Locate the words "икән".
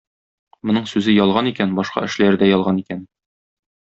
1.51-1.75, 2.85-3.05